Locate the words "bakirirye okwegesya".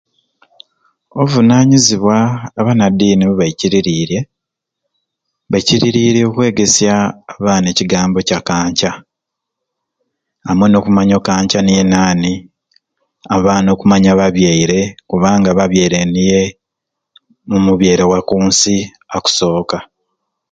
5.51-6.93